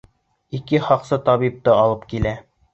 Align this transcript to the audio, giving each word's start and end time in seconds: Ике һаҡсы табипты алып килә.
Ике 0.59 0.79
һаҡсы 0.87 1.21
табипты 1.29 1.77
алып 1.85 2.11
килә. 2.15 2.37